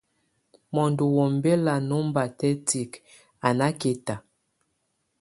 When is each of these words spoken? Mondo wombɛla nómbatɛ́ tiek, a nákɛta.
Mondo 0.73 1.03
wombɛla 1.15 1.73
nómbatɛ́ 1.89 2.53
tiek, 2.67 2.91
a 3.47 3.49
nákɛta. 3.57 4.15